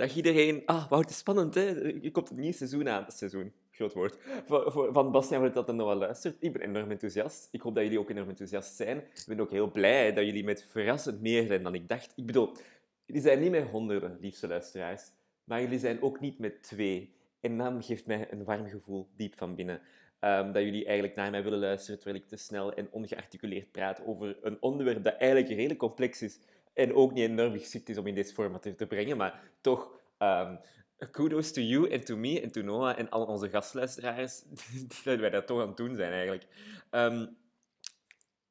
[0.00, 0.62] Dag iedereen.
[0.66, 1.68] Ah, het is spannend, hè?
[2.00, 3.04] Je komt een nieuw seizoen aan.
[3.08, 4.18] Seizoen, groot woord.
[4.46, 6.36] Van, van- Bastiaan wordt dat nog wel luistert.
[6.38, 7.48] Ik ben enorm enthousiast.
[7.50, 8.96] Ik hoop dat jullie ook enorm enthousiast zijn.
[8.96, 12.12] Ik ben ook heel blij dat jullie met verrassend meer zijn dan ik dacht.
[12.16, 12.52] Ik bedoel,
[13.04, 15.02] jullie zijn niet met honderden, liefste luisteraars.
[15.44, 17.14] Maar jullie zijn ook niet met twee.
[17.40, 19.80] En dat geeft mij een warm gevoel, diep van binnen.
[20.20, 24.02] Ehm, dat jullie eigenlijk naar mij willen luisteren terwijl ik te snel en ongearticuleerd praat
[24.06, 26.38] over een onderwerp dat eigenlijk redelijk complex is
[26.72, 30.56] en ook niet enorm geschikt is om in deze format te brengen, maar toch ehm,
[31.10, 34.42] kudos to you en to me en to Noah en al onze gastluisteraars
[35.04, 36.46] dat wij dat toch aan het doen zijn eigenlijk.
[36.90, 37.26] Ehm,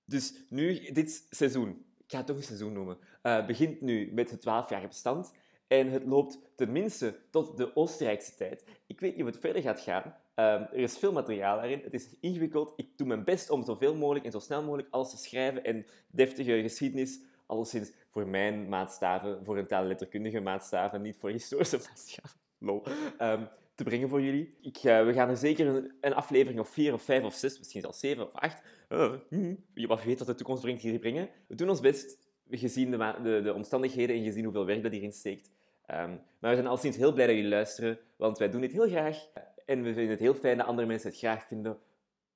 [0.05, 4.31] dus nu, dit seizoen, ik ga het toch een seizoen noemen, eh, begint nu met
[4.31, 5.31] het 12-jarige bestand
[5.67, 8.63] en het loopt tenminste tot de Oostenrijkse tijd.
[8.87, 10.15] Ik weet niet hoe het verder gaat gaan.
[10.35, 11.81] Ehm, er is veel materiaal daarin.
[11.83, 12.73] Het is ingewikkeld.
[12.75, 15.85] Ik doe mijn best om zoveel mogelijk en zo snel mogelijk alles te schrijven en
[16.07, 17.19] deftige geschiedenis,
[17.49, 22.83] alleszins voor mijn maatstaven, voor een taalletterkundige maatstaven, niet voor historische maatstaven, lol,
[23.17, 23.43] ehm,
[23.75, 24.57] te brengen voor jullie.
[24.61, 27.57] Ik, eh, we gaan er zeker een, een aflevering of vier of vijf of zes,
[27.57, 30.99] misschien zelfs zeven of acht, uh, hm, wie wat weet wat de toekomst brengt, hier
[30.99, 31.29] brengen.
[31.47, 32.17] We doen ons best,
[32.49, 35.51] gezien de, de, de omstandigheden en gezien hoeveel werk dat hierin steekt.
[35.85, 38.87] Ehm, maar we zijn alleszins heel blij dat jullie luisteren, want wij doen dit heel
[38.87, 39.27] graag.
[39.65, 41.77] En we vinden het heel fijn dat andere mensen het graag vinden,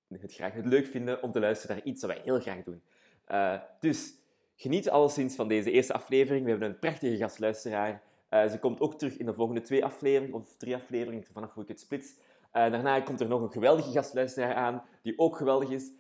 [0.08, 2.82] het, graag, het leuk vinden om te luisteren naar iets dat wij heel graag doen.
[3.26, 4.14] Eh, dus
[4.56, 6.44] geniet alleszins van deze eerste aflevering.
[6.44, 8.02] We hebben een prachtige gastluisteraar.
[8.30, 11.64] Eh, ze komt ook terug in de volgende twee afleveringen, of drie afleveringen, vanaf hoe
[11.64, 12.16] ik het splits.
[12.52, 15.92] Eh, daarna komt er nog een geweldige gastluisteraar aan, die ook geweldig is.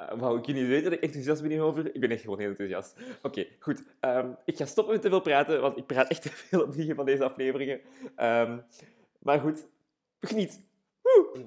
[0.00, 1.94] Uh, wou ik jullie weten dat ik enthousiast ben hierover?
[1.94, 2.96] Ik ben echt gewoon heel enthousiast.
[3.22, 3.82] Oké, goed.
[4.00, 6.74] Ehm, ik ga stoppen met te veel praten, want ik praat echt te veel op
[6.96, 7.80] van deze afleveringen.
[8.16, 8.58] Ehm,
[9.18, 9.66] maar goed,
[10.20, 10.60] geniet.
[11.02, 11.44] Woe!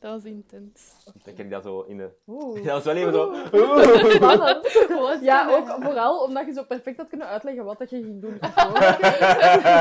[0.00, 0.80] Dat, was- intens.
[1.36, 2.08] ik dat zo in de...
[2.26, 2.54] Oeh.
[2.64, 3.34] Dat was wel even zo...
[3.52, 5.18] Oeh.
[5.30, 8.38] Ja, ook vooral omdat je zo perfect had kunnen uitleggen wat dat je ging doen.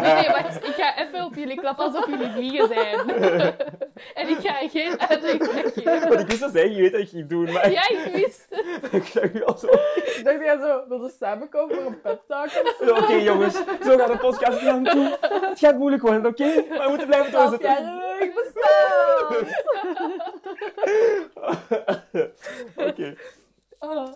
[0.01, 0.67] Nee, nee, wacht.
[0.67, 3.09] Ik ga even op jullie klappen alsof jullie vliegen zijn.
[4.13, 5.37] en ik ga geen uitleg
[5.73, 6.07] geven.
[6.09, 8.45] Want ik wist dat zij niet weet dat ik ging doen, maar Ja, ik wist
[8.49, 8.93] het.
[8.93, 9.67] ik zag nu al zo...
[9.67, 12.93] Ik dacht dat jij zo wilde samenkomen voor een pep talk of zo.
[12.95, 13.53] Oké jongens,
[13.83, 15.17] zo gaat de podcast gaan toe.
[15.21, 16.63] Het gaat moeilijk worden, oké?
[16.69, 18.01] Maar we moeten blijven doorzetten.
[18.19, 19.47] ik bestaan.
[22.89, 23.15] Oké.
[23.79, 24.13] Oh.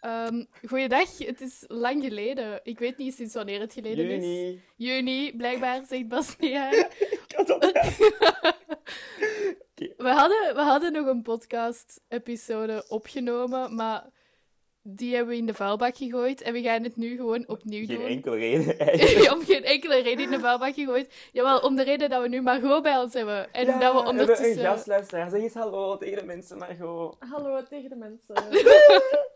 [0.00, 2.60] Ehm, goeiedag, het is lang geleden.
[2.62, 4.58] Ik weet niet sinds wanneer het geleden is.
[4.76, 5.36] Juni.
[5.36, 6.72] Blijkbaar, zegt Bastia.
[6.72, 7.62] Ik had dat
[9.96, 14.10] We hadden, we hadden nog een podcast-episode opgenomen, maar
[14.86, 16.42] die hebben we in de vuilbak gegooid.
[16.42, 18.06] En we gaan het nu gewoon opnieuw Geen doen.
[18.06, 19.32] enkele reden eigenlijk.
[19.32, 21.14] om geen enkele reden in de vuilbak gegooid.
[21.32, 23.52] Jawel, om de reden dat we nu Margot bij ons hebben.
[23.52, 24.64] En dat we we hebben een ondertussen...
[24.64, 25.30] gastluisteraar.
[25.30, 27.16] Zeg eens hallo tegen de mensen, Margot.
[27.18, 28.34] Hallo tegen de mensen.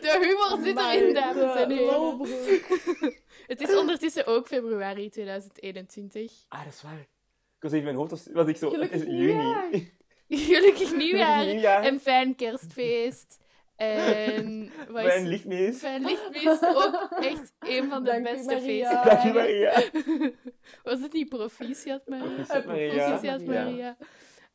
[0.00, 2.18] De humor zit erin, dames en heren.
[3.46, 6.32] Het is ondertussen ook februari 2021.
[6.48, 7.00] Ah, dat is waar.
[7.00, 8.70] Ik was even in mijn hoofd, was, ik zo...
[8.70, 9.70] Gelukkig het is nieuwjaar.
[9.70, 9.92] juni.
[10.28, 11.44] Gelukkig nieuwjaar.
[11.44, 11.82] nieuwjaar.
[11.82, 13.38] En fijn kerstfeest.
[13.80, 14.70] En...
[14.92, 15.12] wat is-.
[15.78, 16.62] Fijn lichtmis.
[16.62, 18.60] Ook echt een van de Dank beste Maria.
[18.90, 19.04] feesten.
[19.04, 19.82] Dank je, Maria.
[20.92, 22.24] Was het niet Proficiat Maria?
[22.26, 23.06] Proficiat, Maria.
[23.08, 23.46] Proficiat Ja.
[23.64, 23.96] Maria.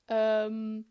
[0.06, 0.82] Ehm,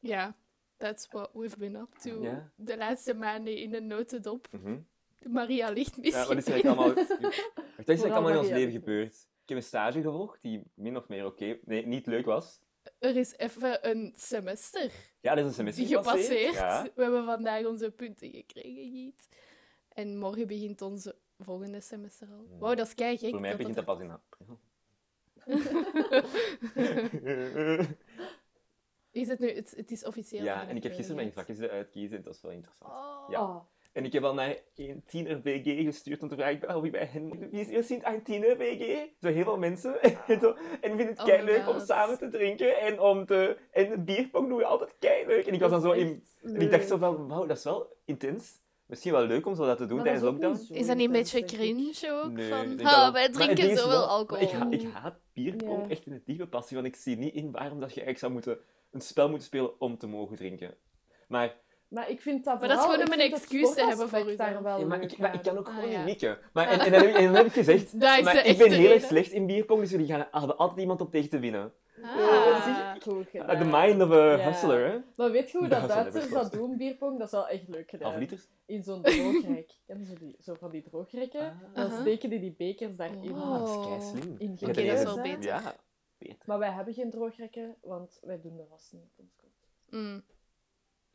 [0.00, 0.36] Ja,
[0.76, 2.50] that's what we've been up to Ja.
[2.56, 4.48] de laatste maanden in de notendop.
[4.50, 4.76] Mhm.
[5.22, 6.14] Maria Lichtmis.
[6.14, 7.04] Ja, wat is er eigenlijk allemaal...
[7.76, 9.14] Wat is er allemaal in ons leven gebeurd?
[9.42, 11.58] Ik heb een stage gevolgd die min of meer oké...
[11.64, 12.60] Nee, niet leuk was.
[12.98, 16.54] Er is even een semester Ja, dat is een semester gepasseerd.
[16.54, 16.82] Ja.
[16.94, 19.28] We hebben vandaag onze punten gekregen, Giet.
[19.88, 22.46] En morgen begint onze volgende semester al.
[22.58, 23.30] Wauw, dat is kei gek.
[23.30, 24.58] Voor mij dat begint dat dat pas in april.
[29.10, 29.50] Is het nu?
[29.50, 30.44] Het, het is officieel.
[30.44, 32.92] Ja, en ik heb april, gisteren mijn vakjes uitkiezen en dat is wel interessant.
[32.92, 33.30] Oh.
[33.30, 33.66] Ja.
[33.98, 37.08] En ik heb al naar een tiener VG gestuurd om te vragen oh, wie bij
[37.12, 37.50] hen...
[37.50, 39.08] Wie is er sinds een tiener VG?
[39.20, 40.02] Zo heel veel mensen.
[40.02, 43.56] en, zo, en vinden het Oh kei leuk om samen te drinken en om te...
[43.70, 45.46] En bierpong doen we altijd kei leuk.
[45.46, 46.24] En ik was dan zo in...
[46.42, 48.60] En ik dacht zo van, wauw, dat is wel intens.
[48.86, 50.52] Misschien wel leuk om zo dat te doen tijdens lockdown.
[50.52, 51.46] Is dat niet een intens, beetje ik.
[51.46, 52.32] cringe ook?
[52.32, 54.44] Nee, van, ik wij drinken zoveel wel- alcohol.
[54.44, 57.50] Ik, ha- ik haat bierpong echt in het diepe passie, want ik zie niet in
[57.50, 58.58] waarom dat je eigenlijk zou moeten
[58.90, 60.74] een spel moeten spelen om te mogen drinken.
[61.28, 61.56] Maar,
[61.88, 64.36] Maar ik vind dat Maar dat is gewoon om een excuus te hebben voor u
[64.36, 65.96] daar wel ja, maar, ik, maar ik kan ook Ah, gewoon ja.
[65.96, 66.38] niet mikken.
[66.52, 68.58] Maar, en, en, dan heb ik, en dan heb ik gezegd, Dat is maar ik
[68.58, 71.38] ben heel erg slecht in bierpong, dus jullie gaan hebben altijd iemand op tegen te
[71.38, 71.72] winnen.
[72.02, 72.16] Ah.
[73.06, 73.58] Uh, gedaan.
[73.58, 74.98] the mind of a hustler, hè?
[75.16, 77.18] Maar weet je hoe dat Duitsers dat doen, bierpong?
[77.18, 78.08] Dat is wel echt leuk gedaan.
[78.08, 78.48] Half liters?
[78.66, 79.72] In zo'n droogrek.
[79.86, 81.40] Ken je die, zo van die droogrekken?
[81.40, 81.74] Ah.
[81.74, 82.00] Dan Aha.
[82.00, 83.32] steken die die bekers daarin.
[83.32, 83.42] Oh.
[83.42, 85.42] Ah, dat is kei Oké, dat is wel beter.
[85.42, 85.74] Ja,
[86.18, 86.36] beter.
[86.44, 89.50] Maar wij hebben geen droogrekken, want wij doen de was niet op ons kot.
[89.90, 90.22] Mm.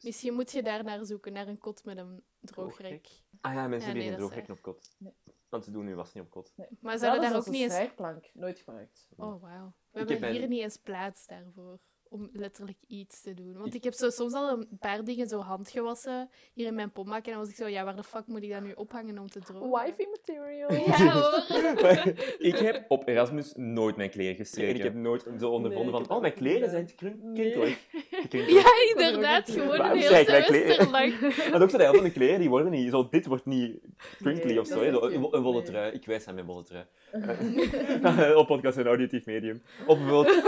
[0.04, 3.08] Misschien moet je daar naar zoeken, naar een kot met een droogrek.
[3.42, 4.96] Ah ja, mensen Ja, die nee, is droogrekken op kot.
[4.98, 5.14] Nee.
[5.50, 6.54] Want ze doen nu was niet op kot.
[6.56, 6.68] Nee.
[6.80, 7.74] Maar zouden Ja, daar ook niet een eens...
[7.74, 8.30] strijkplank.
[8.34, 9.10] Nooit gebruikt.
[9.18, 9.74] Oh, wauw.
[9.92, 11.80] We Ik hebben heb hier een- niet eens plaats daarvoor.
[12.14, 13.54] Om letterlijk iets te doen.
[13.58, 17.26] Want ik heb zo, soms al een paar dingen zo handgewassen hier in mijn pommak.
[17.26, 19.30] En dan was ik zo, ja, waar de fuck moet ik dat nu ophangen om
[19.30, 19.70] te drogen?
[19.70, 20.74] Wifi material.
[20.74, 21.74] Ja hoor.
[21.82, 22.08] Maar
[22.52, 24.76] ik heb op Erasmus nooit mijn kleren gestreken.
[24.76, 27.78] Ik heb nooit zo ondervonden Nee, van, oh, mijn kleren zijn te krinkelig.
[28.30, 28.64] Ja,
[28.96, 29.52] inderdaad.
[29.52, 31.20] Gewoon een heel semester lang.
[31.52, 33.80] Maar ook zo de helft van de kleren, die worden niet, zo, dit wordt niet
[34.18, 34.82] crinkly Nee, of zo.
[34.82, 35.92] Een, een wollen trui.
[35.92, 38.36] Ik wijs aan mijn wollen trui.
[38.36, 39.62] Op podcast en auditief medium.
[39.88, 40.44] Of bijvoorbeeld...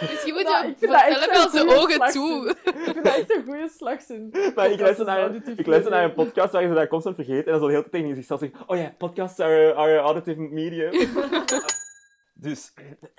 [0.00, 2.20] Misschien moet Ja, je vertellen wel zijn ogen slagzin.
[2.20, 2.48] toe.
[2.86, 4.34] Ik vind dat echt een goede slagzin.
[4.54, 7.50] Maar ik luister, naar, ik luister naar een podcast waar ze dat constant vergeten en
[7.50, 10.90] dan zo de hele tijd tegen zichzelf zeggen oh ja, podcasts are, are auditive medium.
[12.46, 12.72] dus,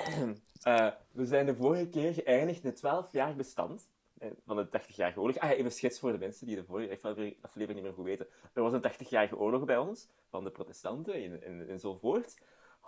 [0.64, 3.88] eh, we zijn de vorige keer geëindigd in het 12-jarig bestand
[4.20, 5.38] eh, van de 80-jarige oorlog.
[5.38, 6.98] Ah ja, even schets voor de mensen die de vorige
[7.42, 8.28] aflevering niet meer goed weten.
[8.54, 12.36] Er was een 80-jarige oorlog bij ons, van de protestanten en, en, en zo voort.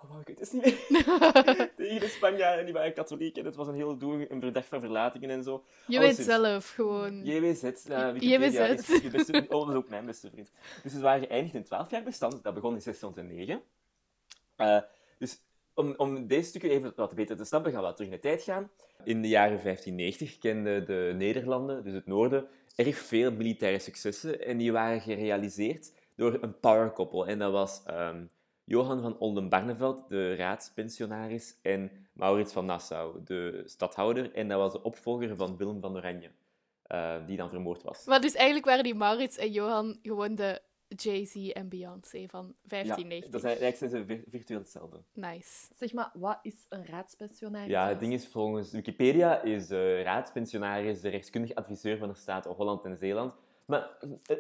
[0.03, 1.71] Oh, wauw, ik weet het niet meer.
[1.75, 4.79] Tegen de Spanjaarden, die waren katholiek en het was een hele doel, een verdacht van
[4.79, 5.63] verlatingen en zo.
[5.87, 7.25] Je Alles weet is- zelf gewoon.
[7.25, 8.89] JWZ, uh, Wikipedia JWZ.
[8.89, 10.51] is je beste, oh, dat is ook mijn beste vriend.
[10.83, 13.61] Dus we waren geëindigd in een 12 jaar bestand, dat begon in 1609.
[14.55, 14.77] Eh,
[15.19, 15.41] dus
[15.73, 18.21] om, om deze stukken even wat beter te snappen, gaan we wat terug in de
[18.21, 18.71] tijd gaan.
[19.03, 24.45] In de jaren 1590 kenden de Nederlanden, dus het noorden, erg veel militaire successen.
[24.45, 27.27] En die waren gerealiseerd door een powerkoppel.
[27.27, 28.23] En dat was ehm,
[28.65, 34.33] Johan van Oldenbarneveld, de raadspensionaris, en Maurits van Nassau, de stadhouder.
[34.33, 36.29] En dat was de opvolger van Willem van Oranje,
[36.83, 38.05] eh, die dan vermoord was.
[38.05, 42.67] Maar dus eigenlijk waren die Maurits en Johan gewoon de Jay-Z en Beyoncé van Ja,
[42.69, 43.31] 1590.
[43.31, 44.97] dat zijn, eigenlijk zijn ze vir- virtueel hetzelfde.
[45.13, 45.67] Nice.
[45.75, 47.69] Zeg maar, wat is een raadspensionaris?
[47.69, 52.51] Ja, het ding is, volgens Wikipedia is de raadspensionaris de rechtskundig adviseur van de staten
[52.51, 53.35] Holland en Zeeland.
[53.65, 53.89] Maar
[54.25, 54.37] eh,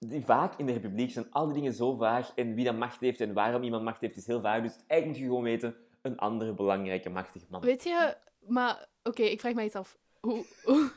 [0.00, 3.20] vaak in de republiek zijn al die dingen zo vaag en wie dat macht heeft
[3.20, 4.62] en waarom iemand macht heeft is heel vaag.
[4.62, 7.60] Dus eigenlijk moet je gewoon weten, een andere belangrijke machtige man.
[7.60, 9.98] Weet je, maar oké, ik vraag mij iets af.
[10.20, 10.90] Hoe, hoe,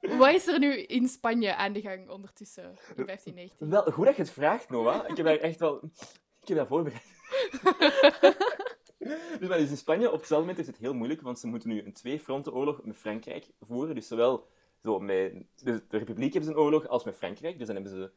[0.00, 2.64] wat is er nu in Spanje aan de gang ondertussen
[2.96, 3.68] in 1590?
[3.68, 5.08] Wel, goed dat je het vraagt, Noah.
[5.08, 5.80] Ik heb daar echt wel...
[6.40, 7.20] Ik heb dat voorbereid.
[9.40, 11.68] dus, maar dus in Spanje, op hetzelfde moment is het heel moeilijk, want ze moeten
[11.68, 13.94] nu een twee-frontenoorlog met Frankrijk voeren.
[13.94, 14.48] Dus zowel
[14.82, 15.32] zo met...
[15.62, 17.58] Dus de Republiek hebben ze een oorlog als met Frankrijk.
[17.58, 18.10] Dus dan hebben ze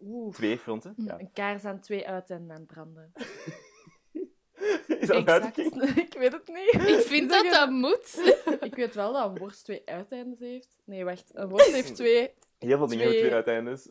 [0.00, 0.94] Oeh, twee fronten.
[0.96, 1.18] Ja.
[1.20, 3.12] een kaars aan twee uiteinden aan branden.
[4.86, 5.58] Is dat Exact.
[6.06, 6.88] ik weet het niet.
[6.88, 8.34] Ik vind dat dat moet.
[8.60, 10.76] Ik weet wel dat een worst twee uiteindes heeft.
[10.84, 11.30] Nee, wacht.
[11.34, 12.30] Een worst heeft twee...
[12.58, 13.88] Heel veel dingen Twee- hebben twee uiteindes.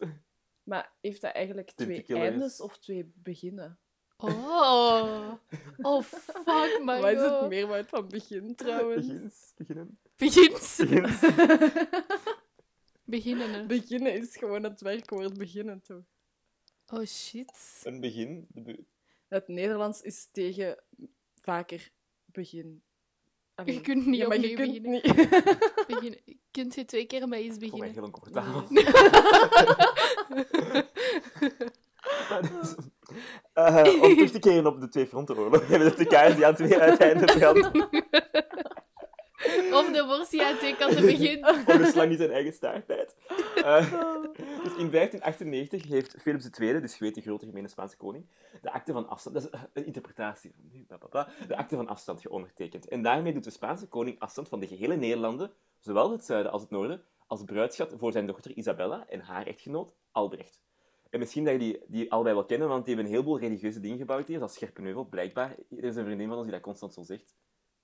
[0.63, 3.79] Maar heeft dat eigenlijk twee eindes of twee beginnen?
[4.17, 5.31] Oh.
[5.77, 7.01] Oh, fuck, Margot.
[7.01, 9.07] Wat is het meerwoud van begin, trouwens?
[9.07, 9.99] Begins, beginnen.
[10.17, 10.75] Begint.
[10.77, 11.19] Begins.
[13.03, 13.53] Beginnen.
[13.53, 13.65] hè.
[13.65, 16.01] Beginnen is gewoon het werkwoord beginnen, toch?
[16.87, 17.81] Oh, shit.
[17.83, 18.47] Een begin.
[18.53, 18.83] be-
[19.27, 20.83] Het Nederlands is tegen
[21.41, 21.91] vaker
[22.25, 22.81] begin.
[23.55, 23.73] Allee.
[23.73, 24.91] Je kunt niet ja, opnieuw kunt beginnen.
[24.91, 25.03] niet.
[25.87, 26.19] Begin...
[26.51, 27.93] Kunt je twee keer met iets Ik beginnen?
[27.93, 28.67] heel oncomfortabel.
[32.29, 32.75] Maar dus,
[33.53, 36.55] eh, om terug te keren op de twee frontenoorlog, hebben we de kaars die aan
[36.55, 37.89] twee uiteinden branden.
[39.73, 41.47] Of de worst die aan twee kanten begint.
[41.47, 43.15] Om de slang niet zijn eigen staart bijt.
[43.57, 43.91] Eh,
[44.63, 48.25] dus in 1598 heeft Philips II, dus je weet de grote gemene Spaanse koning,
[48.61, 50.85] de akte van afstand, dat is een interpretatie van nu,
[51.47, 52.87] de akte van afstand geondertekend.
[52.87, 56.61] En daarmee doet de Spaanse koning afstand van de gehele Nederlanden, zowel het zuiden als
[56.61, 60.61] het noorden, als bruidschat voor zijn dochter Isabella en haar echtgenoot Albrecht.
[61.09, 63.79] En misschien dat je die, die allebei wel kennen, want die hebben een heleboel religieuze
[63.79, 65.55] dingen gebouwd hier, zoals Scherpenheuvel, blijkbaar.
[65.69, 67.35] Er is een vriendin van ons die dat constant zo zegt.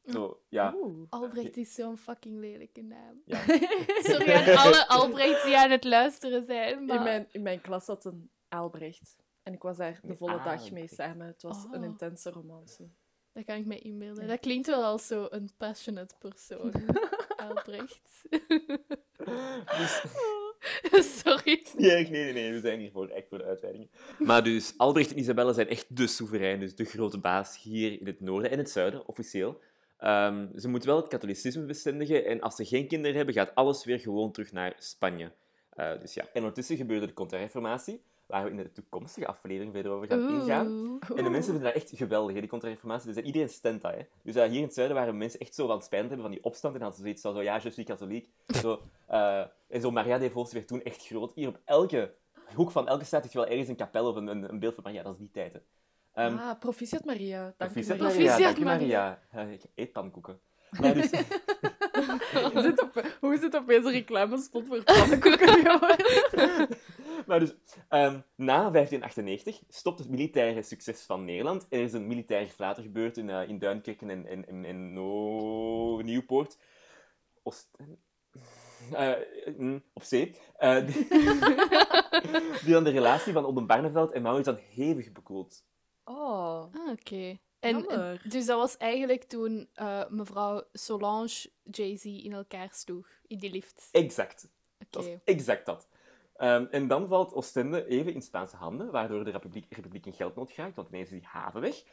[0.06, 0.74] Zo, ja.
[0.76, 1.06] Oeh.
[1.10, 3.22] Albrecht is zo'n fucking lelijke naam.
[3.26, 3.38] ja.
[4.10, 6.96] Sorry aan alle Albrechts die aan het luisteren zijn, maar...
[6.98, 9.16] In, mijn, in mijn klas zat een Albrecht.
[9.44, 11.28] En ik was daar de volle dag mee samen.
[11.28, 11.86] Het was een Oh.
[11.86, 12.88] intense romance.
[13.34, 14.28] Dat kan ik me inbeelden.
[14.28, 16.72] Dat klinkt wel als zo'n passionate persoon.
[17.50, 18.22] Albrecht.
[19.78, 20.02] Dus,
[21.24, 21.66] Sorry.
[21.78, 23.90] nee, nee, nee, we zijn hier voor, echt voor de uitweidingen.
[24.20, 28.06] Maar dus, Albrecht en Isabella zijn echt de soeverein, dus de grote baas hier in
[28.06, 29.62] het noorden en het zuiden, officieel.
[30.04, 33.86] Ehm, ze moeten wel het katholicisme bestendigen en als ze geen kinderen hebben, gaat alles
[33.86, 35.32] weer gewoon terug naar Spanje.
[35.70, 36.24] Eh, dus ja.
[36.34, 40.68] En ondertussen gebeurde de Contra-reformatie, waar we in de toekomstige aflevering verder over gaan ingaan.
[40.68, 41.18] Oeh.
[41.18, 43.14] En de mensen vinden dat echt geweldig, hè, die contra-reformatie.
[43.14, 43.92] Dus iedereen stemt dat.
[43.92, 44.02] Hè.
[44.24, 46.32] Dus eh, hier in het zuiden waren mensen echt zo van het spijt hebben van
[46.32, 46.76] die opstand.
[46.76, 48.30] En hadden ze zoiets van, zo, ja, je suis katholiek.
[48.62, 51.32] Zo, eh, en zo, Maria de Vos werd toen echt groot.
[51.36, 52.14] Hier op elke
[52.56, 54.84] hoek van elke stad je wel ergens een kapel of een, een, een beeld van
[54.84, 55.04] Maria.
[55.04, 55.54] Dat is die tijd.
[55.54, 55.60] Hè.
[56.14, 57.54] Ehm, ah, proficiat Maria.
[57.58, 58.64] Dank u, proficiat Maria.
[58.64, 59.48] Maria, Proficiat.
[59.48, 60.40] Eh, ik eet pannenkoeken.
[60.80, 61.12] Maar dus,
[62.54, 65.62] Is op, hoe is het opeens een reclamespot voor pannenkoeken?
[67.28, 67.54] Maar dus,
[67.90, 71.68] ehm, na 1598 stopt het militaire succes van Nederland.
[71.70, 76.02] Er is een militair flater gebeurd in, eh, in Duinkerken en, en, en, en no,
[76.02, 76.58] Nieuwpoort.
[78.92, 79.14] Eh,
[79.58, 80.36] mm, op zee.
[80.60, 81.08] Die,
[82.64, 85.64] die dan de relatie van Olden Barneveld en Maurits dan hevig bekoelt.
[86.04, 87.40] Oh, Ah, oké.
[87.60, 87.86] En,
[88.24, 93.90] dus dat was eigenlijk toen eh, mevrouw Solange Jay-Z in elkaar sloeg, in die lift.
[93.92, 94.48] Exact.
[94.90, 95.88] Dat is exact dat.
[96.36, 100.52] Ehm, en dan valt Oostende even in Spaanse handen, waardoor de republiek, republiek in geldnood
[100.52, 101.84] geraakt, want ineens is die haven weg.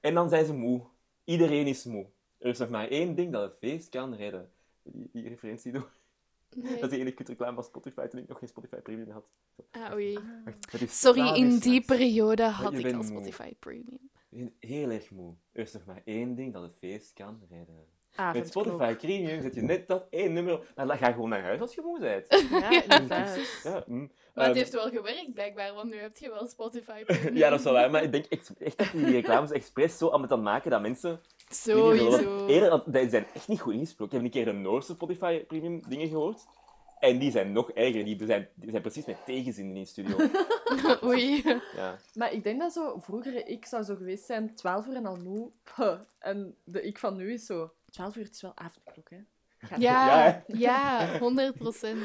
[0.00, 0.86] En dan zijn ze moe.
[1.24, 2.06] Iedereen is moe.
[2.38, 4.52] Er is nog maar één ding dat het feest kan redden.
[4.82, 5.84] Die, die referentie doen.
[6.56, 6.74] Nee.
[6.74, 9.24] Dat is de ene kutreclame van Spotify toen ik nog geen Spotify Premium had.
[9.70, 10.18] Ah, oei.
[10.44, 13.04] Wacht, Sorry, 12 in die periode had ik al moe.
[13.04, 14.10] Spotify Premium.
[14.30, 15.34] Ik ben heel erg moe.
[15.52, 17.84] Er is nog maar één ding dat het feest kan redden.
[18.14, 20.72] ah, Met Spotify Premium zet je net dat één nummer...
[20.74, 22.26] Nou, ga gewoon naar huis als je moe bent.
[22.50, 23.60] Ja, inderdaad.
[23.64, 24.10] Ja, mm.
[24.34, 27.36] Maar het Ehm, heeft wel gewerkt, blijkbaar, want nu heb je wel Spotify Premium.
[27.36, 27.90] Ja, dat is wel waar.
[27.90, 31.20] Maar ik denk echt, echt dat die reclames expres zo aan het maken dat mensen...
[31.48, 32.46] Sowieso.
[32.46, 34.06] Eerder, die zijn echt niet goed ingesproken.
[34.06, 36.46] Ik heb een keer een Noorse Spotify Premium dingen gehoord.
[36.98, 38.04] En die zijn nog erger.
[38.04, 40.16] Die zijn, die zijn precies met tegenzin in die studio.
[41.04, 41.42] Oei.
[41.74, 41.98] Ja.
[42.14, 45.16] Maar ik denk dat zo vroeger ik zou zo geweest zijn, 12 uur en al
[45.16, 45.50] moe.
[45.74, 45.98] Puh.
[46.18, 49.18] En de ik van nu is zo, 12 uur is wel avondklok, hè?
[49.58, 50.44] Gaat Ja, Ja,
[51.08, 52.00] ja, 100 procent.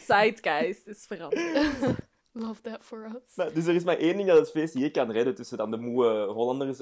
[0.00, 1.96] Zeitgeist is veranderd.
[2.32, 3.36] Love that for us.
[3.36, 5.70] Maar, dus er is maar één ding dat het feest hier kan redden tussen dan
[5.70, 6.80] de moe Hollanders,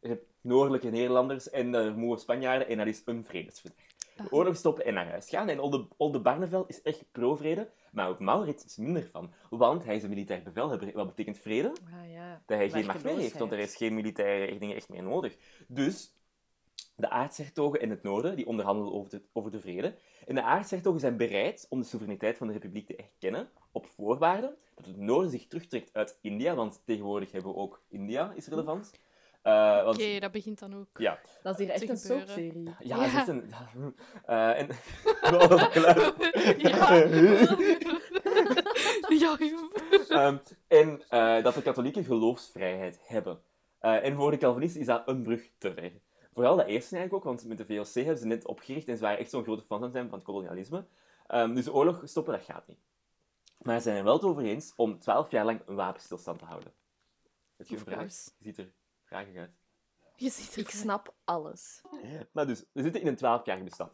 [0.00, 2.68] eh, noordelijke Nederlanders en de moe Spanjaarden.
[2.68, 3.86] En dat is een vredesverdrag.
[4.16, 5.48] De oorlog stoppen en naar huis gaan.
[5.48, 9.32] En Olde, Olde Barneveld is echt pro-vrede, maar ook Maurits is minder van.
[9.50, 10.92] Want hij is een militair bevelhebber.
[10.92, 11.68] Wat betekent vrede?
[11.68, 12.42] Ah ja.
[12.46, 15.36] dat hij geen macht meer heeft, want er is geen militaire dingen echt meer nodig.
[15.68, 16.14] Dus
[16.96, 19.94] de aartshertogen in het noorden die onderhandelen over de, over de vrede.
[20.26, 24.56] En de aartshertogen zijn bereid om de soevereiniteit van de republiek te erkennen op voorwaarde
[24.74, 28.90] dat het noorden zich terugtrekt uit India, want tegenwoordig hebben we ook India is relevant.
[29.46, 30.98] Eh, want, Oké, dat begint dan ook.
[30.98, 32.62] Ja, Dat is hier echt een soapserie.
[32.64, 32.98] ja, Ja.
[33.02, 33.52] het is een...
[34.24, 34.68] eh, en...
[35.34, 36.14] Oh, dat geluid.
[39.08, 39.72] Ja, joh.
[40.08, 40.36] Ehm,
[40.68, 43.40] en eh, dat de katholieken geloofsvrijheid hebben.
[43.78, 45.92] Eh, en voor de Calvinisten is dat een brug te ver.
[46.32, 49.02] Vooral dat eerste eigenlijk ook, want met de VOC hebben ze net opgericht en ze
[49.02, 50.84] waren echt zo'n grote fan van zijn van het kolonialisme.
[51.26, 52.78] Ehm, dus de oorlog stoppen, dat gaat niet.
[53.58, 56.44] Maar ze zijn er wel het over eens om twaalf jaar lang een wapenstilstand te
[56.44, 56.72] houden.
[57.56, 58.02] Heb je een vraag?
[58.02, 58.10] Je
[58.40, 58.72] ziet er
[59.16, 59.50] uit.
[60.16, 61.82] Je ziet er Ik snap alles.
[62.32, 63.92] Maar dus, we zitten in een twaalfjarig bestand.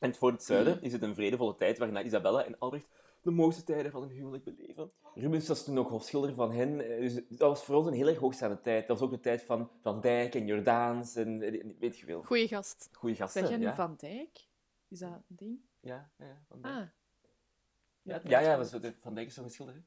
[0.00, 2.86] En voor het zuiden is het een vredevolle tijd waarin Isabella en Albrecht
[3.22, 4.92] de mooiste tijden van hun huwelijk beleven.
[5.14, 6.80] Rubens was toen ook hofschilder van hen.
[6.80, 8.86] eh, Dus dat was voor ons een heel erg hoogstaande tijd.
[8.86, 12.22] Dat was ook de tijd van Van Dijk en Jordaans en eh, weet je wel.
[12.22, 12.88] Goeie gast.
[12.92, 13.40] Goeie gasten.
[13.40, 13.74] Zeg jij nu ja.
[13.74, 14.46] Van Dijk?
[14.88, 15.60] Is dat een ding?
[15.80, 16.74] Ja, ja, ja, Van Dijk.
[16.74, 16.88] Ah.
[18.02, 19.74] Ja, ja, ja, was, Van Dijk is zo'n schilder.
[19.74, 19.80] hè?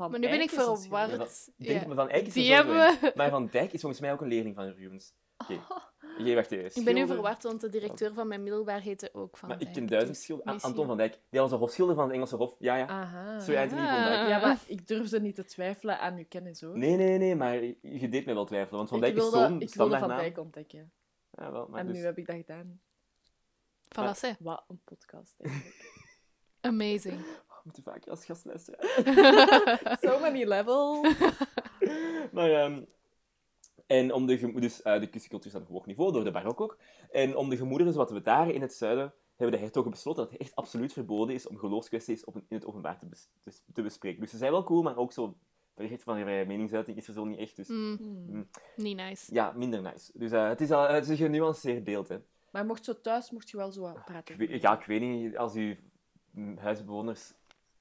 [0.00, 0.50] Van Maar nu ben ik.
[0.50, 1.10] Ja, verward.
[1.10, 1.86] van- ik denk, Ja.
[1.86, 2.98] maar Van Eyck is Die sowieso hebben een.
[3.00, 3.12] we.
[3.14, 5.14] Maar Van Dijk is volgens mij ook een leerling van Rubens.
[5.38, 5.60] Oké.
[6.18, 6.78] Jij wacht even.
[6.80, 9.64] Ik ben nu verward, want de directeur van mijn middelbaar heette ook Van Maar ik
[9.64, 10.52] Dijk, ken duizend dus schilders.
[10.52, 11.18] misschien- Anton van Dijk.
[11.30, 12.54] Die was een hofschilder van het Engelse Hof.
[12.58, 12.86] Ja, ja.
[12.86, 13.38] Aha.
[13.40, 14.28] Sorry, Anthony van Dijk.
[14.28, 16.78] Ja, maar ik durfde niet te twijfelen aan uw kennis, hoor.
[16.78, 18.76] Nee, nee, nee, maar je deed mij wel twijfelen.
[18.76, 20.08] Want Van ik Dijk is zo'n ik wilde Van.
[20.08, 20.92] Dijk ontdekken.
[21.30, 21.96] Ja, wel, maar en dus...
[21.96, 22.80] nu heb ik dat gedaan.
[23.88, 24.36] Voilà.
[24.38, 25.98] Wat een podcast, eigenlijk.
[26.60, 27.20] Amazing.
[27.70, 29.98] We moeten vaker als gast luisteren.
[30.10, 31.00] so many levels.
[32.32, 32.82] maar, ehm,
[33.86, 36.78] en om de, dus, eh, de kussencultuur staat op hoog niveau, door de barok ook.
[37.10, 40.22] En om de gemoederen zo wat te betaren in het zuiden, hebben de hertogen besloten
[40.22, 43.52] dat het echt absoluut verboden is om geloofskwesties op, in het openbaar te, bes- te,
[43.72, 44.20] te bespreken.
[44.20, 45.36] Dus ze zijn wel cool, maar ook zo...
[45.74, 48.48] Recht van vrije meningsuiting is er zo niet echt, dus Mm, Hmm.
[48.76, 49.34] niet nice.
[49.34, 50.10] ja, minder nice.
[50.14, 52.18] Dus eh, het, is al, het is een genuanceerd beeld, hè.
[52.50, 54.40] Maar mocht zo thuis, mocht je wel zo wat praten.
[54.40, 55.74] Ik weet- ja, ik weet niet, als uw
[56.30, 57.32] mm, huisbewoners...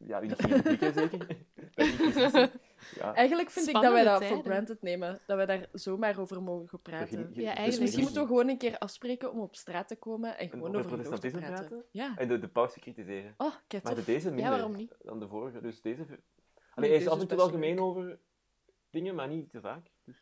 [0.06, 1.28] Ja, gingen pieken, zeker?
[2.96, 3.14] Ja.
[3.14, 4.52] Eigenlijk vind ik dat wij dat voor tijden.
[4.52, 5.20] granted nemen.
[5.28, 7.06] Dat wij daar zomaar over mogen praten.
[7.10, 7.80] Begin- Ja, dus eigenlijk.
[7.80, 10.88] Misschien moeten we gewoon een keer afspreken om op straat te komen en gewoon over
[10.88, 11.56] protestantisme praten.
[11.68, 11.84] praten?
[11.92, 12.14] Ja.
[12.18, 13.34] En de, de paus te kritiseren.
[13.38, 14.96] Oh, kijk Maar de deze minder Ja, waarom niet?
[15.04, 15.62] dan de vorige.
[15.62, 16.06] Dus deze...
[16.76, 17.54] Allee, hij is af en toe wel leuk.
[17.56, 18.20] gemeen over
[18.90, 19.88] dingen, maar niet te vaak.
[20.06, 20.16] Dus...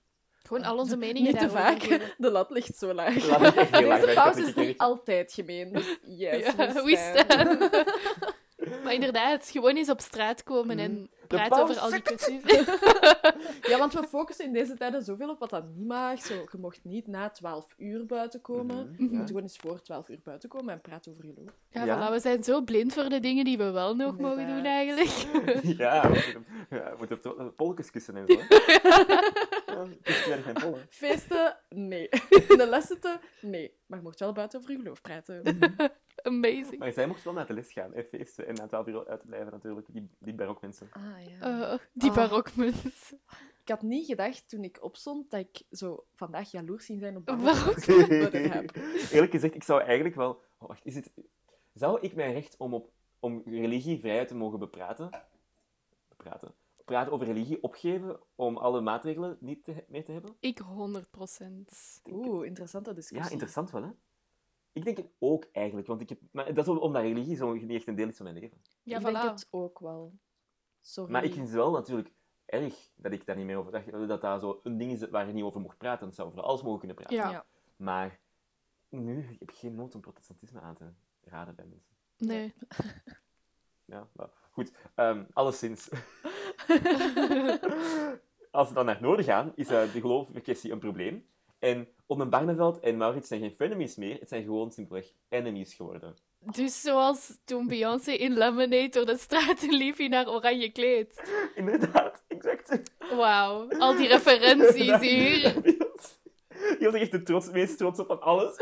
[0.43, 2.15] Gewoon al onze meningen Niet te daarover vaak.
[2.17, 3.13] De lat ligt zo laag.
[3.13, 5.73] De lat ligt echt heel laag Deze de paus katholieke is niet altijd gemeen.
[5.73, 7.31] Dus yes, Ja, we we stand.
[7.31, 7.57] staan.
[9.07, 12.41] Inderdaad, gewoon eens op straat komen en praten paus over al die kwesties.
[13.61, 16.21] Ja, want we focussen in deze tijden zoveel op wat dat niet mag.
[16.21, 18.75] Zo, je mocht niet na 12 uur buiten komen.
[18.91, 19.17] Mhm, Je ja.
[19.17, 21.53] moet gewoon eens voor 12 uur buiten komen en praten over geloof.
[21.69, 22.07] Ja, Ja.
[22.09, 25.09] voilà, we zijn zo blind voor de dingen die we wel nog mogen doen eigenlijk.
[25.77, 28.39] Ja, we moeten, ja, we moeten op de polkes kussen en zo.
[29.85, 30.85] je geen pollen.
[30.89, 31.57] Feesten?
[31.69, 32.09] Nee.
[32.57, 32.99] De lessen?
[33.41, 33.73] Nee.
[33.85, 35.43] Maar je mocht wel buiten over je geloof praten.
[36.23, 36.77] Amazing.
[36.77, 39.25] Maar zij mocht wel naar de les gaan en feesten en na 12 uur uit
[39.25, 40.89] blijven natuurlijk, die, die barokmensen.
[40.91, 41.01] Ah,
[41.39, 41.71] ja.
[41.71, 42.15] Eh, die Ah.
[42.15, 43.13] barokmunt.
[43.61, 47.25] Ik had niet gedacht toen ik opstond dat ik zo vandaag jaloers ging zijn op
[47.25, 47.65] dat Waarom?
[48.19, 48.75] wat ik heb.
[49.13, 50.43] Eerlijk gezegd, ik zou eigenlijk wel...
[50.57, 51.11] Oh, wacht, is het...
[51.73, 55.09] Zou ik mijn recht om, op, om religie vrij te mogen bepraten...
[56.09, 56.53] Bepraten?
[56.87, 60.35] Praten over religie opgeven om alle maatregelen niet te, meer te hebben?
[60.39, 62.01] Ik 100 procent.
[62.11, 63.25] Oeh, interessante discussie.
[63.25, 63.89] Ja, interessant wel, hè?
[64.71, 66.19] Ik denk het ook eigenlijk, want ik heb...
[66.31, 68.61] Maar dat is omdat religie zo niet echt een deel is van mijn leven.
[68.83, 69.11] Ja, ik voilà.
[69.11, 70.13] denk het ook wel.
[70.81, 71.11] Sorry.
[71.11, 72.11] Maar ik vind het wel natuurlijk
[72.45, 73.71] erg dat ik daar niet meer over...
[73.71, 76.05] Dat dat, dat zo een ding is waar je niet over mocht praten.
[76.05, 77.15] Dat zou over alles mogen kunnen praten.
[77.17, 77.31] Ja.
[77.31, 77.45] Ja.
[77.75, 78.19] Maar
[78.89, 81.95] nu ik heb ik geen nood om protestantisme aan te raden bij mensen.
[82.17, 82.53] Nee.
[83.85, 84.71] Ja, maar goed.
[84.95, 85.89] Ehm alleszins.
[88.51, 91.25] Als we dan naar het noorden gaan, is uh, de geloofkwestie een probleem.
[91.59, 96.15] En Oden Barneveld en Maurits zijn geen frenemies meer, het zijn gewoon simpelweg enemies geworden.
[96.39, 101.21] Dus zoals toen Beyoncé in Lemonade door de straten liep in haar oranje kleed.
[101.55, 102.81] Inderdaad, exact.
[102.99, 105.41] Wauw, al die referenties hier.
[106.79, 108.57] Je was echt de trots, meest trots op van alles.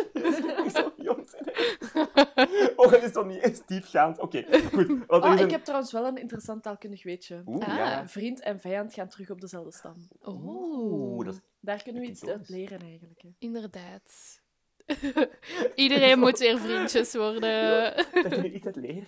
[2.75, 4.19] Oh, dat is toch niet eens diepgaand?
[4.19, 4.87] Oké, goed.
[5.07, 7.41] Want Oh, is ik een- heb trouwens wel een interessant taalkundig weetje.
[7.45, 7.75] Oeh, Ah.
[7.75, 8.07] ja.
[8.07, 10.07] Vriend en vijand gaan terug op dezelfde stam.
[10.25, 11.39] Oeh, dat is...
[11.59, 13.21] Daar kunnen we iets uit leren, eigenlijk.
[13.21, 13.29] Hè.
[13.39, 14.41] Inderdaad.
[15.75, 17.93] Iedereen moet weer vriendjes worden.
[17.95, 19.07] Dat je nu iets uit leren.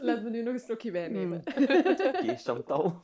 [0.00, 1.42] Laten we nu nog een slokje wijn nemen.
[1.46, 3.00] Oké, Chantal.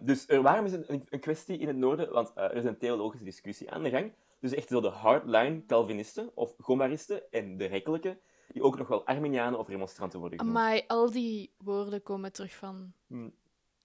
[0.00, 2.78] dus er waren dus een, een kwestie in het noorden, want eh, er is een
[2.78, 4.12] theologische discussie aan de gang.
[4.40, 8.18] Dus echt zo de hardline Calvinisten of Gomaristen en de rekkelijke,
[8.52, 10.56] die ook nog wel Arminianen of remonstranten worden genoemd.
[10.56, 12.92] Maar al die woorden komen terug van...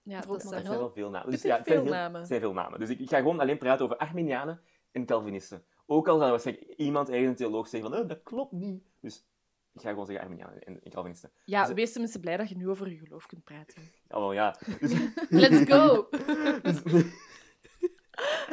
[0.03, 1.31] Ja, dat Er zijn wel veel namen.
[1.31, 2.19] Dus zijn ja, het zijn veel heel- namen.
[2.19, 2.79] het zijn veel namen.
[2.79, 5.63] Dus ik, ik ga gewoon alleen praten over Arminianen en Calvinisten.
[5.85, 8.83] Ook al zou waarschijnlijk iemand ergens een theoloog zeggen van, eh, dat klopt niet.
[8.99, 9.25] Dus
[9.73, 11.31] ik ga gewoon zeggen Arminianen en, en Calvinisten.
[11.45, 13.81] Ja, Dus- wees tenminste blij dat je nu over je geloof kunt praten.
[14.09, 14.55] Ja, wel ja.
[14.79, 14.93] Dus,
[15.29, 16.07] Let's go!
[16.63, 16.81] dus,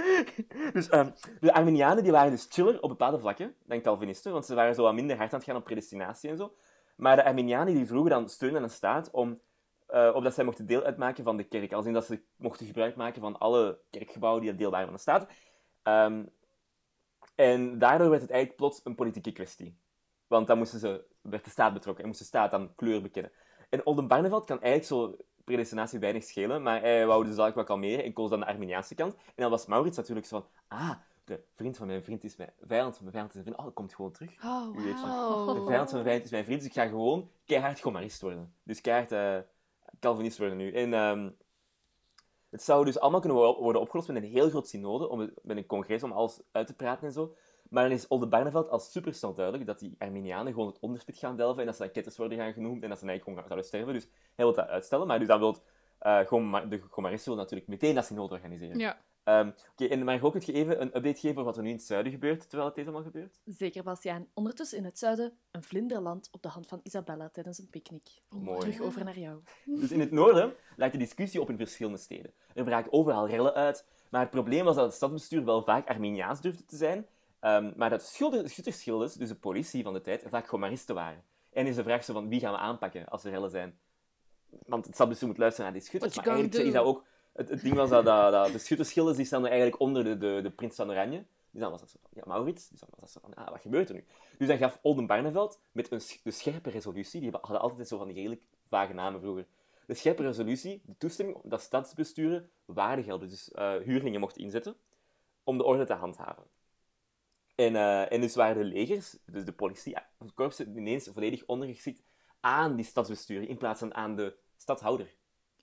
[0.72, 4.54] dus ehm, de Arminianen die waren dus chiller op bepaalde vlakken dan Calvinisten, want ze
[4.54, 6.54] waren zo wat minder hard aan het gaan op predestinatie en zo.
[6.96, 9.40] Maar de Arminianen die vroegen dan steun aan de staat om,
[9.86, 11.72] of dat zij mochten deel uitmaken van de kerk.
[11.72, 15.00] Als in dat ze mochten gebruik maken van alle kerkgebouwen die deel waren van de
[15.00, 15.26] staat.
[15.82, 16.24] Ehm,
[17.34, 19.78] en daardoor werd het eigenlijk plots een politieke kwestie.
[20.26, 23.32] Want dan moesten ze, werd de staat betrokken en moest de staat dan kleur bekennen.
[23.68, 27.66] En Olden Barneveld kan eigenlijk zo predestinatie weinig schelen, maar hij wou dus eigenlijk wat
[27.66, 29.14] kalmeren en koos dan de Arminiaanse kant.
[29.14, 30.90] En dan was Maurits natuurlijk zo van, ah,
[31.24, 33.58] de vriend van mijn vriend is mijn vijand van mijn vijand is mijn vriend.
[33.58, 34.44] Oh, dat komt gewoon terug.
[34.44, 35.54] Oh.
[35.54, 38.54] De vijand van mijn vijand is mijn vriend, dus ik ga gewoon keihard gomarist worden.
[38.62, 39.36] Dus keihard eh,
[40.00, 40.72] Calvinist worden nu.
[40.72, 41.30] En ehm,
[42.50, 45.32] het zou dus allemaal kunnen wo- worden opgelost met een heel groot synode, om, het-
[45.42, 47.34] met een congres om alles uit te praten en zo.
[47.68, 51.16] Maar dan is Olde Barneveld al super snel duidelijk dat die Arminianen gewoon het onderspit
[51.16, 53.48] gaan delven en dat ze dan ketters worden gaan genoemd en dat ze eigenlijk gewoon
[53.48, 53.92] zouden sterven.
[53.92, 55.56] Dus hij wil dat uitstellen, maar dus dan wil
[55.98, 58.78] eh, Goma- de gomaristen wil natuurlijk meteen dat synode organiseren.
[58.78, 58.98] Ja.
[59.24, 61.68] Ehm, Oké, en maar ook het je even een update geven over wat er nu
[61.68, 63.40] in het zuiden gebeurt, terwijl het deze allemaal gebeurt?
[63.44, 64.26] Zeker, Bastiaan.
[64.34, 68.08] Ondertussen in het zuiden een vlinderland op de hand van Isabella tijdens een picknick.
[68.28, 68.58] Mooi.
[68.60, 69.42] Terug over naar jou.
[69.80, 72.32] Dus in het noorden lijkt de discussie op in verschillende steden.
[72.54, 76.40] Er braken overal rellen uit, maar het probleem was dat het stadsbestuur wel vaak Arminiaans
[76.40, 77.06] durfde te zijn,
[77.40, 81.22] ehm, maar dat schuttersgildes, dus de politie van de tijd, vaak gomaristen waren.
[81.52, 83.78] En is de vraag zo van, wie gaan we aanpakken als er rellen zijn?
[84.66, 87.04] Want het stadsbestuur moet luisteren naar die schutters, maar eigenlijk is dat ook...
[87.32, 90.40] Het, het ding was dat, dat, dat de schuttersgildes die stonden eigenlijk onder de, de,
[90.42, 91.24] de prins van Oranje.
[91.50, 92.68] Dus dan was dat zo van, ja, Maurits.
[92.68, 94.04] Dus dan was dat zo van, ah, wat gebeurt er nu?
[94.38, 98.06] Dus dan gaf Olden Barneveld met een de scherpe resolutie, die hadden altijd zo van
[98.06, 99.46] die redelijk vage namen vroeger.
[99.86, 104.76] De scherpe resolutie, de toestemming dat stadsbesturen waardegelden, dus eh, huurlingen mochten inzetten,
[105.44, 106.44] om de orde te handhaven.
[107.54, 111.42] En, eh, en dus waren de legers, dus de politie, ja, het korps ineens volledig
[111.46, 112.02] ondergeschikt
[112.40, 115.06] aan die stadsbesturen, in plaats van aan de stadhouder.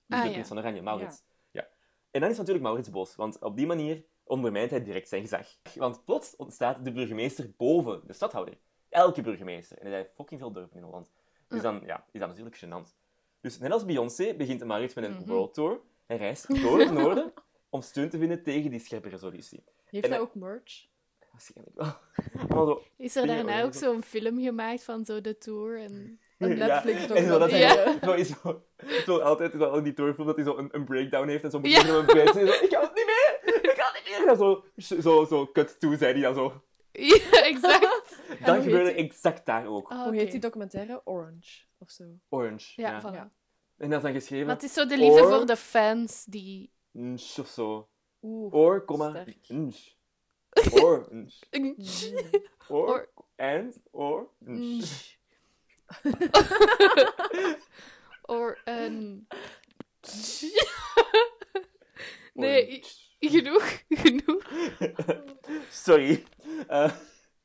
[0.06, 0.44] Dus Ah, de ja.
[0.44, 1.22] van Oranje, Maurits.
[1.50, 1.68] Ja.
[2.10, 5.46] En dan is natuurlijk Maurits boos, want op die manier ondermijnt hij direct zijn gezag.
[5.74, 8.58] Want plots ontstaat de burgemeester boven de stadhouder.
[8.88, 9.78] Elke burgemeester.
[9.78, 11.10] En er zijn fucking veel dorpen in Holland.
[11.48, 12.96] Dus dan ja, is dat natuurlijk gênant.
[13.40, 15.26] Dus net als Beyoncé begint Maurits met een Mhm.
[15.26, 15.80] world tour.
[16.06, 17.32] Hij reist door het noorden
[17.68, 19.64] om steun te vinden tegen die scherpe resolutie.
[19.84, 20.86] Heeft En hij ook merch?
[21.30, 21.76] Waarschijnlijk
[22.48, 22.82] wel.
[22.96, 25.80] Is er daarna ook zo'n film gemaakt van zo de tour?
[25.80, 26.20] En...
[26.38, 27.98] Een Ja, Netflix en zo dat Ja.
[28.02, 28.62] zo, is zo,
[29.06, 31.72] zo altijd zo, in die dat hij zo een, een breakdown heeft en zo moet
[31.74, 34.28] hij zo een bed zo, ik kan het niet meer, ik kan het niet meer.
[34.28, 34.64] En zo,
[35.02, 36.62] zo, zo cut to, zei hij dan zo.
[36.92, 38.16] Ja, exact.
[38.44, 39.88] Dat gebeurde exact daar ook.
[39.90, 41.00] Ah, Hoe heet die documentaire?
[41.04, 42.04] Orange, of zo.
[42.28, 42.72] Orange.
[42.80, 43.00] Ja, Ja.
[43.00, 43.14] voilà.
[43.14, 43.30] Ja.
[43.78, 46.24] En dat is dan geschreven, Maar het is zo de liefde Or- voor de fans
[46.24, 46.72] die...
[46.92, 47.88] nsch of zo.
[48.22, 48.54] Oeh.
[48.54, 49.36] Or, comma, sterk.
[49.48, 49.88] nsch.
[50.72, 51.34] Orange.
[51.50, 51.74] Mm.
[52.68, 54.28] Or, Or- and, or.
[58.22, 59.26] Or een...
[62.34, 62.84] Nee,
[63.20, 64.42] genoeg, genoeg.
[65.70, 66.24] Sorry.
[66.66, 66.92] Eh,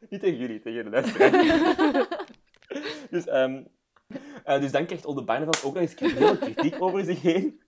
[0.09, 1.31] niet tegen jullie, tegen de luisteraar.
[3.09, 7.61] dus, eh, dus dan krijgt Olde Barneveld ook nog eens heel kritiek over zich heen.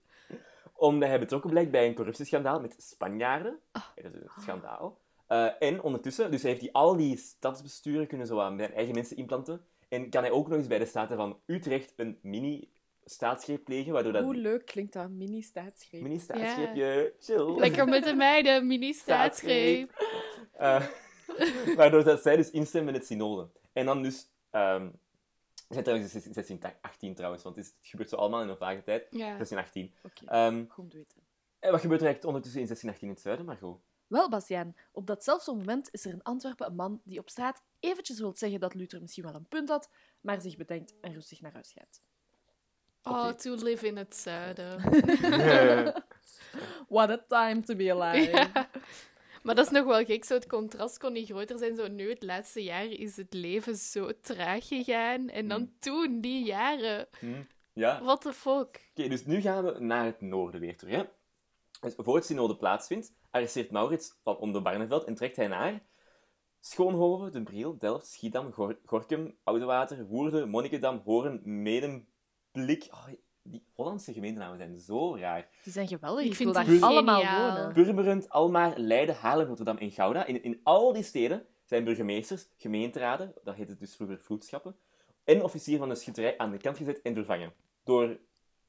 [0.73, 3.59] Omdat hij betrokken blijkt bij een corruptieschandaal met Spanjaarden.
[3.71, 3.83] Ah.
[3.95, 4.99] Dat is een schandaal.
[5.27, 9.17] Eh, en ondertussen, dus heeft hij al die stadsbesturen kunnen zo aan zijn eigen mensen
[9.17, 9.65] implanten.
[9.95, 14.11] En kan hij ook nog eens bij de Staten van Utrecht een mini-staatsgreep plegen, waardoor
[14.13, 14.23] dat...
[14.23, 16.01] Hoe leuk klinkt dat, mini-staatsgreep.
[16.01, 17.55] Mini-staatsgreepje, chill.
[17.59, 19.91] Lekker met de meiden, mini-staatsgreep.
[20.55, 20.85] Eh,
[21.79, 23.49] waardoor dat zij dus instemmen met het synode.
[23.73, 24.27] En dan dus...
[24.51, 28.57] ehm het zijn trouwens 1618 trouwens, want het, is- het gebeurt zo allemaal in een
[28.57, 29.07] vage tijd.
[29.09, 29.17] Ja.
[29.37, 29.93] 1618.
[30.03, 31.17] Oké, Ehm, goed weten.
[31.65, 33.79] En wat gebeurt er eigenlijk ondertussen in 1618 in het zuiden, Margot?
[34.07, 38.19] Wel, Bastiaan, op datzelfde moment is er in Antwerpen een man die op straat eventjes
[38.19, 39.89] wil zeggen dat Luther misschien wel een punt had,
[40.21, 42.01] maar zich bedenkt en rustig naar huis gaat.
[43.03, 44.81] Oh, to live in het zuiden.
[46.89, 48.31] What a time to be alive.
[48.31, 48.69] Ja.
[49.43, 51.75] Maar dat is nog wel gek, zo het contrast kon niet groter zijn.
[51.75, 55.29] Zo nu, het laatste jaar, is het leven zo traag gegaan.
[55.29, 55.75] En dan Hmm.
[55.79, 57.07] toen, die jaren.
[57.19, 57.41] Hm,
[57.73, 58.03] Ja?
[58.03, 58.89] What the fuck?
[58.95, 60.95] Oké, dus nu gaan we naar het noorden weer terug.
[60.95, 61.03] Hè?
[61.85, 65.83] Dus voor het synode plaatsvindt, arresteert Maurits van Onder Barneveld en trekt hij naar
[66.59, 72.87] Schoonhoven, De Briel, Delft, Schiedam, Gor- Gorkum, Oudewater, Woerden, Monnikendam, Hoorn, Medemblik.
[72.91, 73.07] Oh,
[73.43, 75.47] die Hollandse gemeentenamen zijn zo raar.
[75.63, 76.23] Die zijn geweldig.
[76.23, 77.73] Ik Ik, vind die allemaal wonen.
[77.73, 80.25] Purmerend, Almaar, Leiden, Haarlem, Rotterdam en Gouda.
[80.25, 84.75] In, in al die steden zijn burgemeesters, gemeenteraden, dat heette dus vroeger vroedschappen,
[85.23, 88.17] en officier van de schutterij aan de kant gezet en vervangen door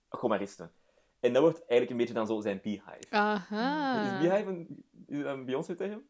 [0.09, 0.71] gomaristen.
[1.27, 3.11] En dat wordt eigenlijk een beetje dan zo zijn beehive.
[3.11, 4.03] Aha.
[4.03, 6.09] Is beehive een, is dat een Beyoncé tegen?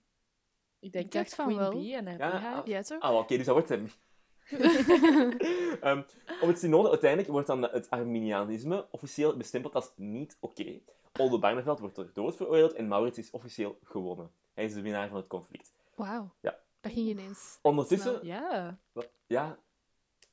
[0.79, 1.71] Ik denk Ik dacht echt van Queen wel.
[1.71, 2.71] Bee en haar Ja, beehive.
[2.71, 3.01] Ja, toch?
[3.01, 3.91] Ah, oké, dus dat wordt zijn...
[5.81, 6.03] Ehm,
[6.41, 10.81] op het synode uiteindelijk wordt dan het Arminianisme officieel bestempeld als niet oké.
[11.19, 14.31] Olde Barneveld wordt ter dood veroordeeld en Maurits is officieel gewonnen.
[14.55, 15.73] Hij is de winnaar van het conflict.
[15.95, 16.35] Wauw.
[16.41, 16.59] Ja.
[16.81, 17.59] Dat ging ineens.
[17.63, 18.27] Ondertussen...
[18.27, 18.79] Ja.
[18.93, 19.09] Wat?
[19.27, 19.59] Ja,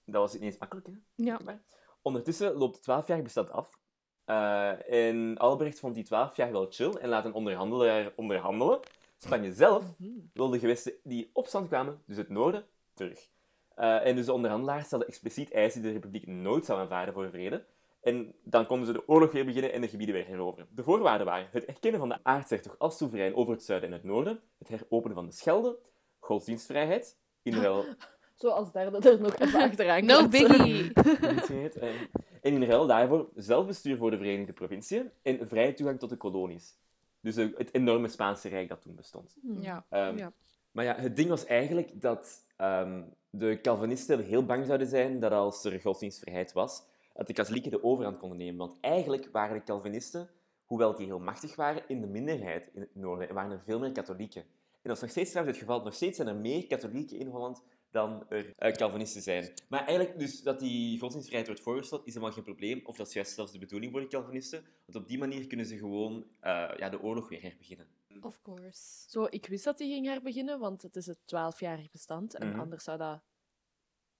[0.05, 0.93] dat was ineens makkelijk, hè?
[1.15, 1.39] Ja.
[1.43, 1.61] Maar
[2.03, 3.79] Ondertussen loopt het 12-jarig bestand af.
[4.25, 8.79] Eh, en Albrecht vond die 12 jaar wel chill en laat een onderhandelaar onderhandelen.
[9.17, 10.09] Spanje zelf Mhm.
[10.33, 13.27] wil de gewesten die opstand kwamen, dus het noorden, terug.
[13.75, 17.29] Eh, en dus de onderhandelaar stelde expliciet eisen die de republiek nooit zou aanvaarden voor
[17.29, 17.63] vrede.
[18.01, 20.67] En dan konden ze de oorlog weer beginnen en de gebieden weer heroveren.
[20.71, 24.03] De voorwaarden waren het erkennen van de aartshertog als soeverein over het zuiden en het
[24.03, 25.77] noorden, het heropenen van de Schelde,
[26.19, 27.86] godsdienstvrijheid, in ruil
[28.36, 30.91] Zo als derde er nog even achteraan No biggie.
[32.43, 36.77] En in ruil daarvoor zelfbestuur voor de Verenigde Provinciën en vrije toegang tot de kolonies.
[37.19, 39.36] Dus eh, het enorme Spaanse Rijk dat toen bestond.
[39.41, 39.62] Hmm.
[39.62, 39.86] Ja.
[39.89, 40.32] Ehm, Ja.
[40.71, 45.32] Maar ja, het ding was eigenlijk dat ehm, de Calvinisten heel bang zouden zijn dat
[45.32, 48.58] als er godsdienstvrijheid was, dat de katholieken de overhand konden nemen.
[48.58, 50.29] Want eigenlijk waren de Calvinisten,
[50.65, 53.29] hoewel die heel machtig waren, in de minderheid in het noorden.
[53.29, 54.41] En waren er veel meer katholieken.
[54.41, 55.84] En dat is nog steeds trouwens het geval.
[55.84, 59.53] Nog steeds zijn er meer katholieken in Holland dan er eh, Calvinisten zijn.
[59.67, 62.82] Maar eigenlijk, dus dat die godsdienstvrijheid wordt voorgesteld, is helemaal geen probleem.
[62.86, 64.65] Of dat is juist zelfs de bedoeling voor de Calvinisten.
[64.86, 67.88] Want op die manier kunnen ze gewoon eh, ja, de oorlog weer herbeginnen.
[68.21, 69.10] Of course.
[69.10, 72.36] Zo, ik wist dat die ging herbeginnen, want het is het 12-jarig bestand.
[72.36, 72.60] En Mhm.
[72.60, 73.21] anders zou dat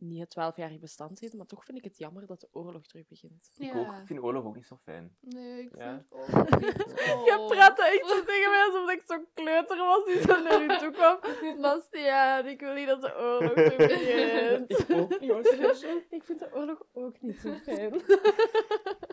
[0.04, 1.38] niet het 12-jarig bestand heten.
[1.38, 3.52] Maar toch vind ik het jammer dat de oorlog terug begint.
[3.58, 5.18] Ik, ook, ik vind oorlog ook niet zo fijn.
[5.20, 6.06] Nee, ik Ja.
[6.10, 7.26] vind het ook niet.
[7.26, 7.48] Je Oh.
[7.48, 10.92] praatte echt zo tegen mij alsof ik zo'n kleuter was die zo naar u toe
[10.92, 11.20] kwam.
[11.62, 14.72] Bastiaan, ik wil niet dat de oorlog terug begint.
[14.72, 16.06] Ik ook niet.
[16.10, 18.02] Ik vind de oorlog ook niet zo fijn.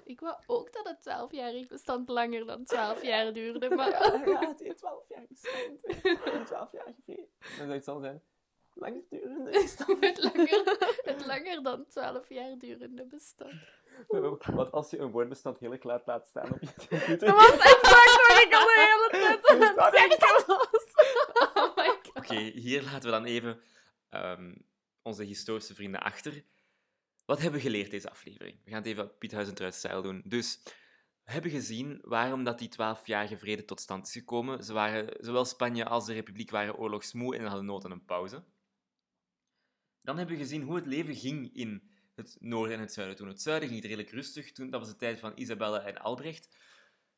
[0.05, 3.89] Ik wou ook dat het 12-jarig bestand langer dan 12 jaar duurde, maar...
[4.29, 5.79] Ja, het heeft 12 jaar bestand.
[6.35, 7.29] Een 12 jaar vrede.
[7.41, 8.23] Dan zou het zal zijn.
[8.75, 10.01] Langer durende bestand.
[10.07, 13.53] het, langer, het langer dan 12 jaar durende bestand.
[14.55, 17.19] Wat als je een woordbestand heel erg laat laat staan op je computer?
[17.19, 20.85] Dat was exact wat ik al de hele tijd aan het was.
[21.55, 21.95] Oh.
[22.15, 23.61] Oké, hier laten we dan even
[24.09, 24.55] ehm,
[25.03, 26.45] onze historische vrienden achter.
[27.25, 28.59] Wat hebben we geleerd deze aflevering?
[28.65, 30.23] We gaan het even Piet Huizentruid stijl doen.
[30.25, 30.61] Dus,
[31.25, 34.65] we hebben gezien waarom dat die 12-jarige vrede tot stand is gekomen.
[34.65, 38.43] Ze waren, zowel Spanje als de Republiek waren oorlogsmoe en hadden nood aan een pauze.
[40.03, 41.83] Dan hebben we gezien hoe het leven ging in
[42.15, 43.17] het noorden en het zuiden.
[43.17, 44.53] Toen het zuiden ging het redelijk rustig.
[44.53, 46.49] Toen, dat was de tijd van Isabelle en Albrecht.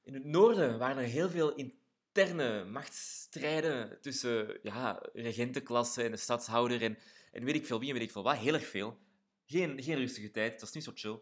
[0.03, 6.83] In het noorden waren er heel veel interne machtsstrijden tussen ja, regentenklasse en de stadshouder
[6.83, 6.99] en,
[7.33, 8.37] en weet ik veel wie en weet ik veel wat.
[8.37, 8.99] Heel erg veel.
[9.47, 11.21] Geen, geen rustige tijd, het was niet zo chill.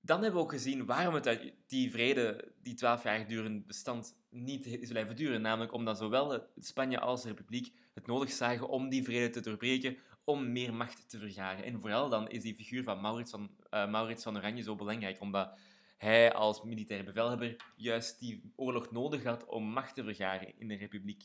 [0.00, 4.16] dan hebben we ook gezien waarom het uit die vrede, die twaalf jaar durende bestand,
[4.30, 5.40] niet is blijven duren.
[5.40, 9.96] Namelijk omdat zowel Spanje als de Republiek het nodig zagen om die vrede te doorbreken,
[10.28, 11.64] om meer macht te vergaren.
[11.64, 15.20] En vooral dan is die figuur van Maurits van, uh, Maurits van Oranje zo belangrijk,
[15.20, 15.58] omdat
[15.96, 20.74] hij als militair bevelhebber juist die oorlog nodig had om macht te vergaren in de
[20.74, 21.24] Republiek.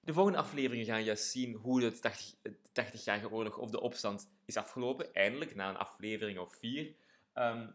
[0.00, 1.96] De volgende afleveringen gaan juist zien hoe de
[2.82, 6.94] 80-jarige oorlog of de opstand is afgelopen, eindelijk, na een aflevering of vier.
[7.34, 7.74] Um,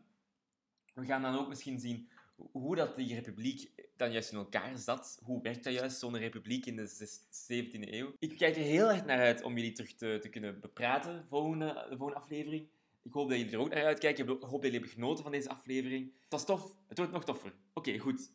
[0.93, 5.19] we gaan dan ook misschien zien hoe dat die republiek dan juist in elkaar zat.
[5.23, 7.09] Hoe werkt dat juist, zo'n republiek in de
[7.49, 8.13] 17e eeuw?
[8.19, 11.85] Ik kijk er heel erg naar uit om jullie terug te, te kunnen bepraten, volgende,
[11.89, 12.67] de volgende aflevering.
[13.03, 14.23] Ik hoop dat jullie er ook naar uitkijken.
[14.23, 16.11] Ik hoop dat jullie hebben genoten van deze aflevering.
[16.21, 16.75] Het was tof.
[16.87, 17.53] Het wordt nog toffer.
[17.73, 18.31] Oké, goed.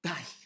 [0.00, 0.37] Dag.